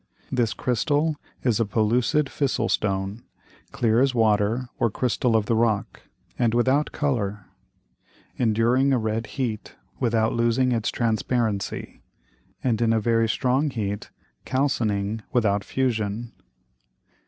This 0.31 0.55
Crystal 0.55 1.15
is 1.43 1.59
a 1.59 1.63
pellucid 1.65 2.25
fissile 2.27 2.71
Stone, 2.71 3.21
clear 3.71 3.99
as 3.99 4.15
Water 4.15 4.67
or 4.79 4.89
Crystal 4.89 5.35
of 5.35 5.45
the 5.45 5.53
Rock, 5.53 6.01
and 6.39 6.55
without 6.55 6.91
Colour; 6.91 7.45
enduring 8.35 8.93
a 8.93 8.97
red 8.97 9.27
Heat 9.37 9.75
without 9.99 10.33
losing 10.33 10.71
its 10.71 10.89
transparency, 10.89 12.01
and 12.63 12.81
in 12.81 12.93
a 12.93 12.99
very 12.99 13.29
strong 13.29 13.69
Heat 13.69 14.09
calcining 14.43 15.21
without 15.33 15.63
Fusion. 15.63 16.31